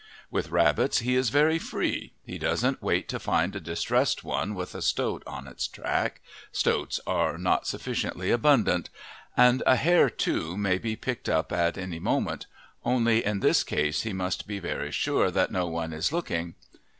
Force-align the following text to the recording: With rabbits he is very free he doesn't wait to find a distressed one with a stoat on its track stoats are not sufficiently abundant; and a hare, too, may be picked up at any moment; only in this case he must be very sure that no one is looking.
With 0.31 0.49
rabbits 0.49 0.97
he 1.01 1.15
is 1.15 1.29
very 1.29 1.59
free 1.59 2.13
he 2.25 2.39
doesn't 2.39 2.81
wait 2.81 3.07
to 3.09 3.19
find 3.19 3.55
a 3.55 3.59
distressed 3.59 4.23
one 4.23 4.55
with 4.55 4.73
a 4.73 4.81
stoat 4.81 5.21
on 5.27 5.45
its 5.47 5.67
track 5.67 6.21
stoats 6.51 6.99
are 7.05 7.37
not 7.37 7.67
sufficiently 7.67 8.31
abundant; 8.31 8.89
and 9.37 9.61
a 9.67 9.75
hare, 9.75 10.09
too, 10.09 10.57
may 10.57 10.79
be 10.79 10.95
picked 10.95 11.29
up 11.29 11.51
at 11.51 11.77
any 11.77 11.99
moment; 11.99 12.47
only 12.83 13.23
in 13.23 13.41
this 13.41 13.63
case 13.63 14.01
he 14.01 14.11
must 14.11 14.47
be 14.47 14.57
very 14.57 14.89
sure 14.91 15.29
that 15.29 15.51
no 15.51 15.67
one 15.67 15.93
is 15.93 16.11
looking. 16.11 16.55